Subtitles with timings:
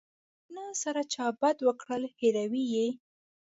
[0.03, 0.05] که
[0.55, 2.87] نارینه سره چا بد وکړل هیروي یې.